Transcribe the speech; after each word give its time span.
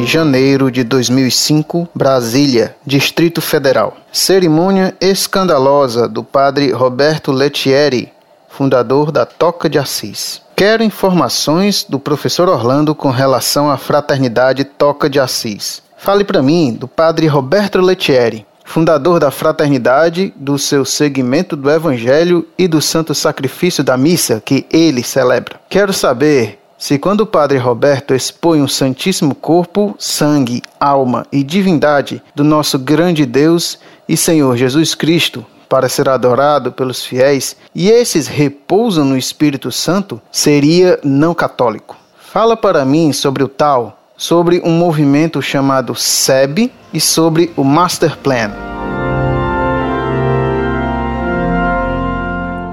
de 0.00 0.06
janeiro 0.06 0.70
de 0.70 0.84
2005, 0.84 1.88
Brasília, 1.94 2.76
Distrito 2.86 3.40
Federal. 3.40 3.96
Cerimônia 4.12 4.94
escandalosa 5.00 6.08
do 6.08 6.22
padre 6.22 6.70
Roberto 6.70 7.32
Lettieri, 7.32 8.12
fundador 8.48 9.10
da 9.10 9.26
Toca 9.26 9.68
de 9.68 9.78
Assis. 9.78 10.40
Quero 10.54 10.82
informações 10.82 11.84
do 11.88 11.98
professor 11.98 12.48
Orlando 12.48 12.94
com 12.94 13.10
relação 13.10 13.70
à 13.70 13.76
fraternidade 13.76 14.64
Toca 14.64 15.10
de 15.10 15.18
Assis. 15.18 15.82
Fale 15.96 16.24
para 16.24 16.42
mim 16.42 16.72
do 16.72 16.86
padre 16.86 17.26
Roberto 17.26 17.80
Lettieri, 17.80 18.46
fundador 18.64 19.18
da 19.18 19.30
fraternidade, 19.30 20.32
do 20.36 20.58
seu 20.58 20.84
segmento 20.84 21.56
do 21.56 21.70
Evangelho 21.70 22.46
e 22.56 22.68
do 22.68 22.80
santo 22.80 23.14
sacrifício 23.14 23.82
da 23.82 23.96
missa 23.96 24.42
que 24.44 24.66
ele 24.70 25.02
celebra. 25.02 25.58
Quero 25.68 25.92
saber 25.92 26.57
se, 26.78 26.98
quando 26.98 27.22
o 27.22 27.26
Padre 27.26 27.58
Roberto 27.58 28.14
expõe 28.14 28.62
o 28.62 28.68
Santíssimo 28.68 29.34
Corpo, 29.34 29.94
sangue, 29.98 30.62
alma 30.78 31.26
e 31.32 31.42
divindade 31.42 32.22
do 32.34 32.44
nosso 32.44 32.78
grande 32.78 33.26
Deus 33.26 33.78
e 34.08 34.16
Senhor 34.16 34.56
Jesus 34.56 34.94
Cristo 34.94 35.44
para 35.68 35.88
ser 35.88 36.08
adorado 36.08 36.72
pelos 36.72 37.04
fiéis, 37.04 37.54
e 37.74 37.90
esses 37.90 38.26
repousam 38.26 39.04
no 39.04 39.18
Espírito 39.18 39.70
Santo, 39.70 40.18
seria 40.32 40.98
não 41.04 41.34
católico. 41.34 41.94
Fala 42.16 42.56
para 42.56 42.86
mim 42.86 43.12
sobre 43.12 43.42
o 43.42 43.48
tal 43.48 43.98
sobre 44.18 44.60
um 44.64 44.72
movimento 44.72 45.40
chamado 45.40 45.94
SEB 45.94 46.72
e 46.92 47.00
sobre 47.00 47.52
o 47.56 47.62
Master 47.62 48.18
Plan. 48.18 48.50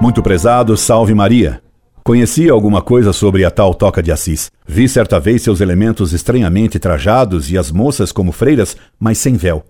Muito 0.02 0.22
prezado, 0.22 0.76
salve 0.76 1.14
Maria. 1.14 1.62
Conhecia 2.06 2.52
alguma 2.52 2.80
coisa 2.80 3.12
sobre 3.12 3.44
a 3.44 3.50
tal 3.50 3.74
Toca 3.74 4.00
de 4.00 4.12
Assis. 4.12 4.48
Vi 4.64 4.88
certa 4.88 5.18
vez 5.18 5.42
seus 5.42 5.60
elementos 5.60 6.12
estranhamente 6.12 6.78
trajados 6.78 7.50
e 7.50 7.58
as 7.58 7.72
moças 7.72 8.12
como 8.12 8.30
freiras, 8.30 8.76
mas 8.96 9.18
sem 9.18 9.34
véu. 9.34 9.64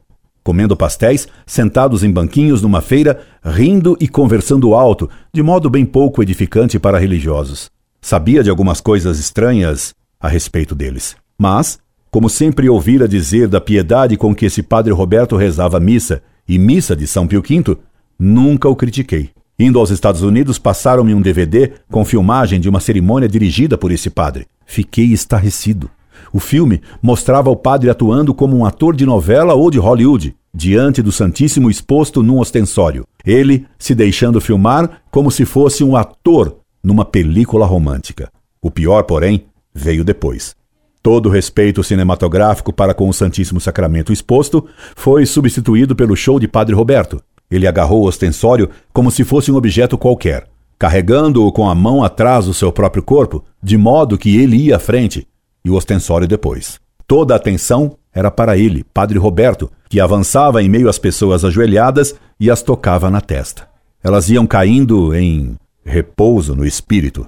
Comendo 0.45 0.77
pastéis, 0.77 1.27
sentados 1.47 2.05
em 2.05 2.11
banquinhos 2.11 2.61
numa 2.61 2.83
feira, 2.83 3.23
rindo 3.43 3.97
e 3.99 4.07
conversando 4.07 4.75
alto, 4.75 5.09
de 5.33 5.43
modo 5.43 5.71
bem 5.71 5.87
pouco 5.87 6.23
edificante 6.23 6.79
para 6.79 6.99
religiosos. 6.99 7.71
Sabia 8.03 8.45
de 8.45 8.51
algumas 8.51 8.83
coisas 8.83 9.19
estranhas 9.19 9.95
a 10.21 10.29
respeito 10.29 10.75
deles. 10.75 11.17
Mas, 11.39 11.79
como 12.11 12.29
sempre 12.29 12.69
ouvira 12.69 13.09
dizer 13.09 13.49
da 13.49 13.63
piedade 13.63 14.15
com 14.19 14.35
que 14.35 14.45
esse 14.45 14.63
padre 14.63 14.93
Roberto 14.93 15.37
rezava 15.37 15.81
missa 15.81 16.23
e 16.47 16.59
missa 16.59 16.95
de 16.95 17.07
São 17.07 17.27
Pio 17.27 17.41
V, 17.41 17.79
nunca 18.19 18.69
o 18.69 18.77
critiquei. 18.77 19.36
Indo 19.59 19.79
aos 19.79 19.91
Estados 19.91 20.21
Unidos, 20.21 20.59
passaram-me 20.59 21.15
um 21.15 21.23
DVD 21.23 21.73
com 21.91 22.05
filmagem 22.05 22.61
de 22.61 22.69
uma 22.69 22.79
cerimônia 22.79 23.27
dirigida 23.27 23.79
por 23.79 23.91
esse 23.91 24.11
padre. 24.11 24.47
Fiquei 24.67 25.07
estarrecido. 25.07 25.91
O 26.31 26.39
filme 26.39 26.83
mostrava 27.01 27.49
o 27.49 27.57
padre 27.57 27.89
atuando 27.89 28.35
como 28.35 28.55
um 28.55 28.67
ator 28.67 28.95
de 28.95 29.07
novela 29.07 29.55
ou 29.55 29.71
de 29.71 29.79
Hollywood, 29.79 30.37
diante 30.55 31.01
do 31.01 31.11
Santíssimo 31.11 31.71
exposto 31.71 32.23
num 32.23 32.39
ostensório. 32.39 33.07
Ele 33.25 33.67
se 33.79 33.95
deixando 33.95 34.43
filmar 34.43 35.01
como 35.11 35.31
se 35.31 35.47
fosse 35.47 35.83
um 35.83 35.97
ator 35.97 36.59
numa 36.85 37.05
película 37.07 37.65
romântica. 37.65 38.31
O 38.61 38.71
pior, 38.71 39.05
porém, 39.05 39.47
veio 39.75 40.05
depois. 40.05 40.55
Todo 41.03 41.31
o 41.31 41.33
respeito 41.33 41.83
cinematográfico 41.83 42.75
para 42.75 42.93
com 42.93 43.09
o 43.09 43.15
Santíssimo 43.15 43.61
Sacramento 43.61 44.13
exposto 44.13 44.67
foi 44.95 45.25
substituído 45.25 45.97
pelo 45.97 46.15
show 46.15 46.39
de 46.39 46.47
Padre 46.47 46.75
Roberto. 46.75 47.23
Ele 47.51 47.67
agarrou 47.67 48.03
o 48.03 48.09
ostensório 48.09 48.71
como 48.93 49.11
se 49.11 49.25
fosse 49.25 49.51
um 49.51 49.57
objeto 49.57 49.97
qualquer, 49.97 50.47
carregando-o 50.79 51.51
com 51.53 51.69
a 51.69 51.75
mão 51.75 52.03
atrás 52.03 52.47
do 52.47 52.55
seu 52.55 52.73
próprio 52.73 53.03
corpo, 53.03 53.45
de 53.63 53.77
modo 53.77 54.19
que 54.19 54.37
ele 54.37 54.57
ia 54.57 54.77
à 54.77 54.79
frente 54.79 55.27
e 55.65 55.71
o 55.71 55.75
ostensório 55.75 56.29
depois. 56.29 56.79
Toda 57.07 57.35
a 57.35 57.37
atenção 57.37 57.97
era 58.13 58.31
para 58.31 58.57
ele, 58.57 58.85
Padre 58.95 59.19
Roberto, 59.19 59.71
que 59.89 60.01
avançava 60.01 60.63
em 60.63 60.69
meio 60.69 60.89
às 60.89 60.99
pessoas 60.99 61.45
ajoelhadas 61.45 62.15
e 62.41 62.51
as 62.51 62.63
tocava 62.63 63.11
na 63.11 63.21
testa. 63.21 63.69
Elas 64.03 64.29
iam 64.31 64.47
caindo 64.47 65.15
em 65.15 65.57
repouso 65.85 66.55
no 66.55 66.67
espírito. 66.67 67.27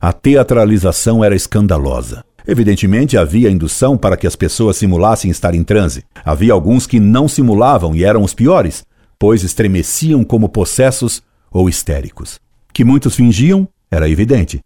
A 0.00 0.12
teatralização 0.12 1.24
era 1.24 1.36
escandalosa. 1.36 2.24
Evidentemente, 2.46 3.16
havia 3.16 3.50
indução 3.50 3.96
para 3.96 4.16
que 4.16 4.26
as 4.26 4.34
pessoas 4.34 4.76
simulassem 4.76 5.30
estar 5.30 5.54
em 5.54 5.62
transe. 5.62 6.04
Havia 6.24 6.52
alguns 6.52 6.86
que 6.86 6.98
não 6.98 7.28
simulavam 7.28 7.94
e 7.94 8.02
eram 8.02 8.22
os 8.22 8.34
piores, 8.34 8.84
pois 9.22 9.44
estremeciam 9.44 10.24
como 10.24 10.48
possessos 10.48 11.22
ou 11.48 11.68
histéricos. 11.68 12.40
Que 12.72 12.84
muitos 12.84 13.14
fingiam 13.14 13.68
era 13.88 14.08
evidente. 14.08 14.60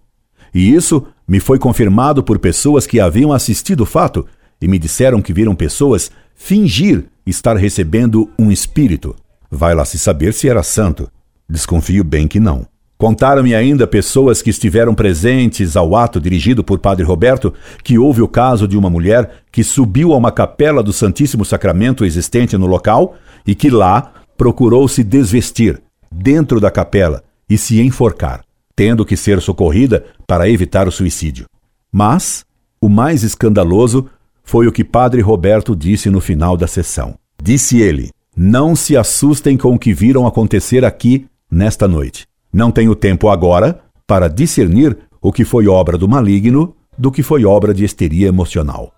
E 0.55 0.73
isso 0.73 1.07
me 1.29 1.41
foi 1.41 1.59
confirmado 1.59 2.23
por 2.23 2.39
pessoas 2.39 2.87
que 2.87 2.99
haviam 2.99 3.35
assistido 3.35 3.83
o 3.83 3.87
fato 3.87 4.27
e 4.59 4.67
me 4.67 4.79
disseram 4.79 5.21
que 5.21 5.31
viram 5.31 5.55
pessoas 5.55 6.11
fingir 6.35 7.05
estar 7.27 7.55
recebendo 7.55 8.31
um 8.39 8.51
espírito. 8.51 9.15
Vai 9.51 9.75
lá 9.75 9.85
se 9.85 9.99
saber 9.99 10.33
se 10.33 10.49
era 10.49 10.63
santo. 10.63 11.07
Desconfio 11.47 12.03
bem 12.03 12.27
que 12.27 12.41
não. 12.41 12.67
Contaram-me 12.97 13.55
ainda 13.55 13.87
pessoas 13.87 14.41
que 14.41 14.49
estiveram 14.49 14.95
presentes 14.95 15.77
ao 15.77 15.95
ato 15.95 16.19
dirigido 16.19 16.65
por 16.65 16.79
Padre 16.79 17.05
Roberto 17.05 17.53
que 17.85 17.99
houve 17.99 18.23
o 18.23 18.29
caso 18.29 18.67
de 18.67 18.79
uma 18.79 18.89
mulher 18.89 19.43
que 19.53 19.63
subiu 19.63 20.15
a 20.15 20.17
uma 20.17 20.33
capela 20.33 20.83
do 20.83 20.95
Santíssimo 20.95 21.45
Sacramento 21.45 22.07
existente 22.07 22.57
no 22.57 22.65
local 22.65 23.17
e 23.47 23.55
que 23.55 23.69
lá 23.69 24.15
procurou 24.37 24.87
se 24.89 25.03
desvestir 25.03 25.83
dentro 26.11 26.61
da 26.61 26.71
capela 26.71 27.23
e 27.49 27.57
se 27.57 27.81
enforcar, 27.81 28.45
tendo 28.75 29.05
que 29.05 29.17
ser 29.17 29.41
socorrida 29.41 30.05
para 30.27 30.49
evitar 30.49 30.87
o 30.87 30.93
suicídio. 30.93 31.47
Mas 31.93 32.45
o 32.81 32.89
mais 32.89 33.23
escandaloso 33.23 34.07
foi 34.43 34.67
o 34.67 34.73
que 34.73 34.85
Padre 34.85 35.21
Roberto 35.21 35.75
disse 35.75 36.11
no 36.11 36.21
final 36.21 36.57
da 36.57 36.67
sessão. 36.67 37.17
Disse 37.43 37.81
ele: 37.81 38.11
Não 38.37 38.77
se 38.77 38.97
assustem 38.97 39.57
com 39.57 39.75
o 39.75 39.79
que 39.79 39.93
viram 39.93 40.27
acontecer 40.27 40.85
aqui 40.85 41.27
nesta 41.51 41.89
noite. 41.89 42.27
Não 42.53 42.71
tenho 42.71 42.95
tempo 42.95 43.29
agora 43.29 43.81
para 44.07 44.29
discernir 44.29 44.97
o 45.21 45.33
que 45.33 45.45
foi 45.45 45.67
obra 45.67 45.99
do 45.99 46.09
maligno 46.09 46.75
do 46.97 47.11
que 47.11 47.23
foi 47.23 47.45
obra 47.45 47.75
de 47.75 47.85
histeria 47.85 48.29
emocional. 48.29 48.93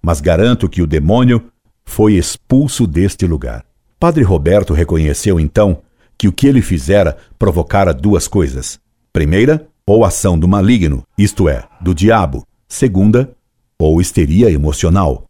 Mas 0.00 0.20
garanto 0.20 0.68
que 0.68 0.80
o 0.80 0.86
demônio 0.86 1.44
foi 1.84 2.14
expulso 2.14 2.86
deste 2.86 3.26
lugar. 3.26 3.64
Padre 3.98 4.22
Roberto 4.22 4.74
reconheceu 4.74 5.40
então 5.40 5.82
que 6.18 6.28
o 6.28 6.32
que 6.32 6.46
ele 6.46 6.60
fizera 6.60 7.16
provocara 7.38 7.94
duas 7.94 8.28
coisas. 8.28 8.78
Primeira, 9.12 9.66
ou 9.86 10.04
ação 10.04 10.38
do 10.38 10.46
maligno, 10.46 11.02
isto 11.16 11.48
é, 11.48 11.64
do 11.80 11.94
diabo. 11.94 12.46
Segunda, 12.68 13.34
ou 13.78 14.00
histeria 14.00 14.50
emocional. 14.50 15.24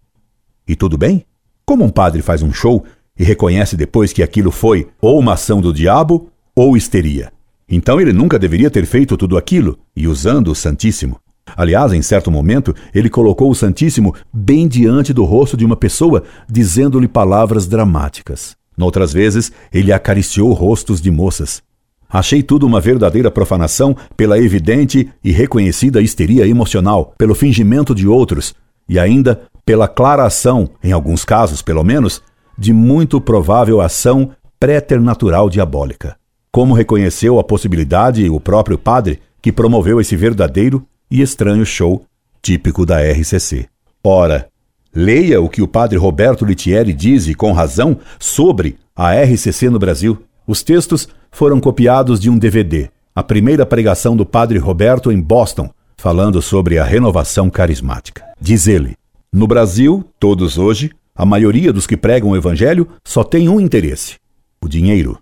E 0.66 0.74
tudo 0.74 0.98
bem? 0.98 1.24
Como 1.64 1.84
um 1.84 1.90
padre 1.90 2.22
faz 2.22 2.42
um 2.42 2.52
show 2.52 2.84
e 3.16 3.22
reconhece 3.22 3.76
depois 3.76 4.12
que 4.12 4.22
aquilo 4.22 4.50
foi 4.50 4.88
ou 5.00 5.18
uma 5.18 5.34
ação 5.34 5.60
do 5.60 5.72
diabo 5.72 6.30
ou 6.54 6.76
histeria? 6.76 7.32
Então 7.68 8.00
ele 8.00 8.12
nunca 8.12 8.38
deveria 8.38 8.70
ter 8.70 8.84
feito 8.84 9.16
tudo 9.16 9.36
aquilo 9.36 9.78
e 9.94 10.08
usando 10.08 10.48
o 10.48 10.54
Santíssimo. 10.54 11.20
Aliás, 11.54 11.92
em 11.92 12.02
certo 12.02 12.30
momento, 12.30 12.74
ele 12.94 13.08
colocou 13.08 13.50
o 13.50 13.54
Santíssimo 13.54 14.14
bem 14.32 14.66
diante 14.66 15.12
do 15.12 15.24
rosto 15.24 15.56
de 15.56 15.64
uma 15.64 15.76
pessoa, 15.76 16.24
dizendo-lhe 16.48 17.06
palavras 17.06 17.66
dramáticas. 17.66 18.56
Noutras 18.76 19.12
vezes, 19.12 19.52
ele 19.72 19.92
acariciou 19.92 20.52
rostos 20.52 21.00
de 21.00 21.10
moças. 21.10 21.62
Achei 22.08 22.42
tudo 22.42 22.66
uma 22.66 22.80
verdadeira 22.80 23.30
profanação 23.30 23.96
pela 24.16 24.38
evidente 24.38 25.10
e 25.24 25.32
reconhecida 25.32 26.00
histeria 26.00 26.46
emocional, 26.46 27.14
pelo 27.18 27.34
fingimento 27.34 27.94
de 27.94 28.06
outros 28.06 28.54
e 28.88 28.98
ainda 28.98 29.42
pela 29.64 29.88
clara 29.88 30.24
ação, 30.24 30.70
em 30.82 30.92
alguns 30.92 31.24
casos 31.24 31.62
pelo 31.62 31.82
menos, 31.82 32.22
de 32.56 32.72
muito 32.72 33.20
provável 33.20 33.80
ação 33.80 34.30
préternatural 34.60 35.50
diabólica. 35.50 36.16
Como 36.52 36.74
reconheceu 36.74 37.38
a 37.38 37.44
possibilidade 37.44 38.28
o 38.30 38.38
próprio 38.38 38.78
padre 38.78 39.20
que 39.42 39.52
promoveu 39.52 40.00
esse 40.00 40.16
verdadeiro 40.16 40.86
e 41.10 41.20
estranho 41.20 41.64
show 41.64 42.04
típico 42.42 42.86
da 42.86 43.00
RCC. 43.00 43.66
Ora, 44.04 44.48
leia 44.94 45.40
o 45.40 45.48
que 45.48 45.60
o 45.60 45.66
padre 45.66 45.98
Roberto 45.98 46.44
Litieri 46.44 46.92
diz, 46.92 47.26
e 47.26 47.34
com 47.34 47.50
razão, 47.50 47.98
sobre 48.20 48.76
a 48.94 49.12
RCC 49.14 49.68
no 49.68 49.80
Brasil. 49.80 50.22
Os 50.46 50.62
textos 50.62 51.08
foram 51.32 51.58
copiados 51.58 52.20
de 52.20 52.30
um 52.30 52.38
DVD, 52.38 52.88
a 53.12 53.22
primeira 53.22 53.66
pregação 53.66 54.16
do 54.16 54.24
padre 54.24 54.58
Roberto 54.58 55.10
em 55.10 55.20
Boston, 55.20 55.68
falando 55.96 56.40
sobre 56.40 56.78
a 56.78 56.84
renovação 56.84 57.50
carismática. 57.50 58.24
Diz 58.40 58.68
ele: 58.68 58.94
No 59.32 59.48
Brasil, 59.48 60.04
todos 60.20 60.56
hoje, 60.56 60.92
a 61.16 61.26
maioria 61.26 61.72
dos 61.72 61.86
que 61.86 61.96
pregam 61.96 62.30
o 62.30 62.36
evangelho 62.36 62.86
só 63.04 63.24
tem 63.24 63.48
um 63.48 63.60
interesse: 63.60 64.16
o 64.62 64.68
dinheiro. 64.68 65.18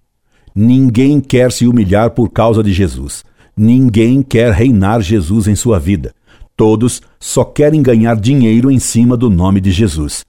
Ninguém 0.54 1.20
quer 1.20 1.50
se 1.50 1.66
humilhar 1.66 2.10
por 2.10 2.28
causa 2.28 2.62
de 2.62 2.72
Jesus. 2.72 3.24
Ninguém 3.56 4.22
quer 4.22 4.52
reinar 4.52 5.00
Jesus 5.00 5.46
em 5.46 5.54
sua 5.54 5.78
vida. 5.78 6.14
Todos 6.56 7.02
só 7.18 7.44
querem 7.44 7.82
ganhar 7.82 8.16
dinheiro 8.16 8.70
em 8.70 8.78
cima 8.78 9.16
do 9.16 9.28
nome 9.28 9.60
de 9.60 9.70
Jesus. 9.70 10.24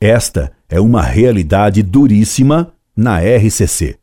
Esta 0.00 0.52
é 0.68 0.80
uma 0.80 1.02
realidade 1.02 1.82
duríssima 1.82 2.72
na 2.96 3.18
RCC, 3.20 3.98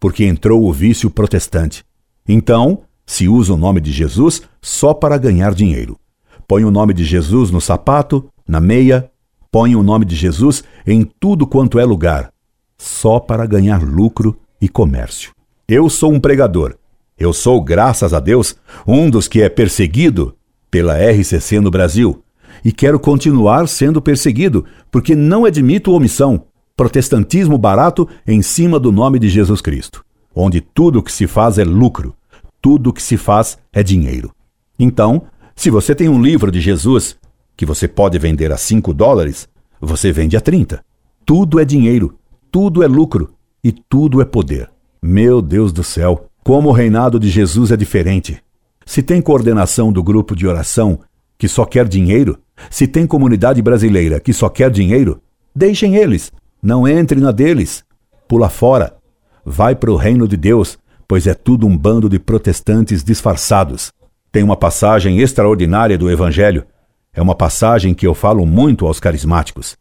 porque 0.00 0.24
entrou 0.24 0.66
o 0.66 0.72
vício 0.72 1.10
protestante. 1.10 1.84
Então, 2.26 2.82
se 3.06 3.28
usa 3.28 3.54
o 3.54 3.56
nome 3.56 3.80
de 3.80 3.92
Jesus 3.92 4.42
só 4.60 4.92
para 4.92 5.18
ganhar 5.18 5.54
dinheiro. 5.54 5.98
Põe 6.46 6.64
o 6.64 6.70
nome 6.70 6.94
de 6.94 7.04
Jesus 7.04 7.50
no 7.50 7.60
sapato, 7.60 8.28
na 8.46 8.60
meia 8.60 9.10
põem 9.50 9.74
o 9.74 9.82
nome 9.82 10.04
de 10.04 10.14
Jesus 10.14 10.62
em 10.86 11.04
tudo 11.18 11.46
quanto 11.46 11.78
é 11.78 11.84
lugar, 11.84 12.32
só 12.76 13.18
para 13.18 13.46
ganhar 13.46 13.82
lucro 13.82 14.38
e 14.60 14.68
comércio. 14.68 15.32
Eu 15.66 15.88
sou 15.88 16.12
um 16.12 16.20
pregador. 16.20 16.76
Eu 17.18 17.32
sou, 17.32 17.60
graças 17.60 18.14
a 18.14 18.20
Deus, 18.20 18.54
um 18.86 19.10
dos 19.10 19.26
que 19.26 19.42
é 19.42 19.48
perseguido 19.48 20.36
pela 20.70 20.96
RCC 20.96 21.58
no 21.60 21.70
Brasil. 21.70 22.22
E 22.64 22.70
quero 22.70 22.98
continuar 23.00 23.66
sendo 23.66 24.00
perseguido, 24.00 24.64
porque 24.90 25.16
não 25.16 25.44
admito 25.44 25.92
omissão, 25.92 26.44
protestantismo 26.76 27.58
barato 27.58 28.08
em 28.26 28.40
cima 28.40 28.78
do 28.78 28.92
nome 28.92 29.18
de 29.18 29.28
Jesus 29.28 29.60
Cristo, 29.60 30.04
onde 30.34 30.60
tudo 30.60 31.00
o 31.00 31.02
que 31.02 31.10
se 31.10 31.26
faz 31.26 31.58
é 31.58 31.64
lucro, 31.64 32.14
tudo 32.62 32.90
o 32.90 32.92
que 32.92 33.02
se 33.02 33.16
faz 33.16 33.58
é 33.72 33.82
dinheiro. 33.82 34.32
Então, 34.78 35.24
se 35.56 35.70
você 35.70 35.94
tem 35.94 36.08
um 36.08 36.22
livro 36.22 36.52
de 36.52 36.60
Jesus 36.60 37.16
que 37.56 37.66
você 37.66 37.88
pode 37.88 38.16
vender 38.18 38.52
a 38.52 38.56
5 38.56 38.94
dólares, 38.94 39.48
você 39.80 40.12
vende 40.12 40.36
a 40.36 40.40
30. 40.40 40.84
Tudo 41.26 41.58
é 41.58 41.64
dinheiro, 41.64 42.16
tudo 42.50 42.82
é 42.82 42.86
lucro 42.86 43.34
e 43.62 43.72
tudo 43.72 44.22
é 44.22 44.24
poder. 44.24 44.70
Meu 45.02 45.42
Deus 45.42 45.72
do 45.72 45.82
céu, 45.82 46.28
como 46.48 46.70
o 46.70 46.72
reinado 46.72 47.20
de 47.20 47.28
Jesus 47.28 47.70
é 47.70 47.76
diferente. 47.76 48.42
Se 48.86 49.02
tem 49.02 49.20
coordenação 49.20 49.92
do 49.92 50.02
grupo 50.02 50.34
de 50.34 50.46
oração 50.46 50.98
que 51.36 51.46
só 51.46 51.66
quer 51.66 51.86
dinheiro, 51.86 52.38
se 52.70 52.86
tem 52.86 53.06
comunidade 53.06 53.60
brasileira 53.60 54.18
que 54.18 54.32
só 54.32 54.48
quer 54.48 54.70
dinheiro, 54.70 55.20
deixem 55.54 55.96
eles, 55.96 56.32
não 56.62 56.88
entre 56.88 57.20
na 57.20 57.32
deles. 57.32 57.84
Pula 58.26 58.48
fora. 58.48 58.96
Vai 59.44 59.74
para 59.74 59.92
o 59.92 59.96
reino 59.96 60.26
de 60.26 60.38
Deus, 60.38 60.78
pois 61.06 61.26
é 61.26 61.34
tudo 61.34 61.66
um 61.66 61.76
bando 61.76 62.08
de 62.08 62.18
protestantes 62.18 63.04
disfarçados. 63.04 63.92
Tem 64.32 64.42
uma 64.42 64.56
passagem 64.56 65.18
extraordinária 65.18 65.98
do 65.98 66.10
Evangelho 66.10 66.64
é 67.12 67.20
uma 67.20 67.34
passagem 67.34 67.92
que 67.92 68.06
eu 68.06 68.14
falo 68.14 68.46
muito 68.46 68.86
aos 68.86 68.98
carismáticos. 68.98 69.76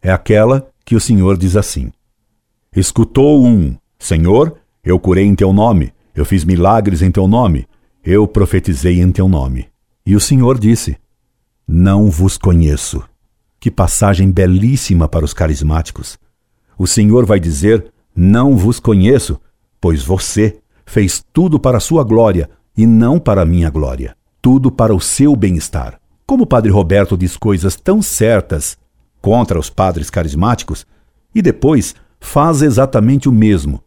É 0.00 0.12
aquela 0.12 0.68
que 0.84 0.94
o 0.94 1.00
Senhor 1.00 1.36
diz 1.36 1.56
assim: 1.56 1.90
Escutou 2.76 3.44
um, 3.44 3.74
Senhor, 3.98 4.54
eu 4.84 5.00
curei 5.00 5.24
em 5.24 5.34
teu 5.34 5.52
nome, 5.52 5.92
eu 6.14 6.24
fiz 6.24 6.44
milagres 6.44 7.02
em 7.02 7.10
teu 7.10 7.26
nome, 7.26 7.66
eu 8.04 8.26
profetizei 8.26 9.00
em 9.00 9.10
teu 9.10 9.28
nome. 9.28 9.68
E 10.04 10.14
o 10.16 10.20
Senhor 10.20 10.58
disse: 10.58 10.96
Não 11.66 12.10
vos 12.10 12.36
conheço. 12.36 13.02
Que 13.58 13.70
passagem 13.70 14.30
belíssima 14.30 15.08
para 15.08 15.24
os 15.24 15.32
carismáticos. 15.32 16.18
O 16.76 16.86
Senhor 16.86 17.24
vai 17.24 17.38
dizer: 17.38 17.92
Não 18.14 18.56
vos 18.56 18.80
conheço, 18.80 19.40
pois 19.80 20.02
você 20.02 20.58
fez 20.84 21.24
tudo 21.32 21.58
para 21.58 21.78
a 21.78 21.80
sua 21.80 22.04
glória 22.04 22.50
e 22.76 22.86
não 22.86 23.18
para 23.18 23.42
a 23.42 23.46
minha 23.46 23.70
glória, 23.70 24.16
tudo 24.40 24.70
para 24.70 24.94
o 24.94 25.00
seu 25.00 25.36
bem-estar. 25.36 26.00
Como 26.26 26.44
o 26.44 26.46
padre 26.46 26.70
Roberto 26.70 27.16
diz 27.16 27.36
coisas 27.36 27.76
tão 27.76 28.02
certas 28.02 28.76
contra 29.20 29.58
os 29.58 29.70
padres 29.70 30.10
carismáticos 30.10 30.86
e 31.34 31.40
depois 31.40 31.94
faz 32.18 32.62
exatamente 32.62 33.28
o 33.28 33.32
mesmo. 33.32 33.82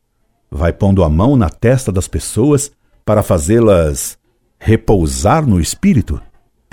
Vai 0.56 0.72
pondo 0.72 1.04
a 1.04 1.10
mão 1.10 1.36
na 1.36 1.50
testa 1.50 1.92
das 1.92 2.08
pessoas 2.08 2.72
para 3.04 3.22
fazê-las 3.22 4.18
repousar 4.58 5.46
no 5.46 5.60
espírito. 5.60 6.22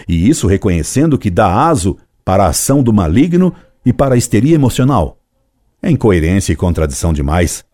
E 0.08 0.28
isso 0.28 0.46
reconhecendo 0.46 1.18
que 1.18 1.28
dá 1.28 1.66
aso 1.66 1.98
para 2.24 2.44
a 2.44 2.50
ação 2.50 2.80
do 2.80 2.92
maligno 2.92 3.52
e 3.84 3.92
para 3.92 4.14
a 4.14 4.16
histeria 4.16 4.54
emocional. 4.54 5.18
É 5.82 5.90
incoerência 5.90 6.52
e 6.52 6.56
contradição 6.56 7.12
demais. 7.12 7.64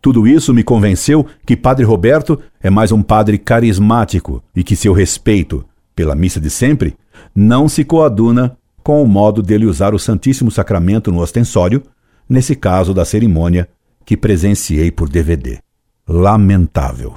Tudo 0.00 0.26
isso 0.26 0.54
me 0.54 0.64
convenceu 0.64 1.26
que 1.44 1.54
Padre 1.54 1.84
Roberto 1.84 2.40
é 2.62 2.70
mais 2.70 2.90
um 2.90 3.02
padre 3.02 3.36
carismático 3.36 4.42
e 4.56 4.64
que 4.64 4.74
seu 4.74 4.94
respeito 4.94 5.66
pela 5.94 6.14
missa 6.14 6.40
de 6.40 6.48
sempre 6.48 6.96
não 7.34 7.68
se 7.68 7.84
coaduna 7.84 8.56
com 8.82 9.02
o 9.02 9.06
modo 9.06 9.42
dele 9.42 9.66
usar 9.66 9.94
o 9.94 9.98
Santíssimo 9.98 10.50
Sacramento 10.50 11.12
no 11.12 11.20
ostensório, 11.20 11.82
nesse 12.26 12.56
caso 12.56 12.94
da 12.94 13.04
cerimônia 13.04 13.68
que 14.04 14.16
presenciei 14.16 14.90
por 14.90 15.08
DVD. 15.08 15.60
Lamentável. 16.06 17.14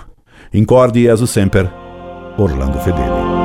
Incorde 0.53 1.03
Jesus 1.03 1.31
Semper, 1.31 1.69
Orlando 2.37 2.79
Fedeli. 2.79 3.44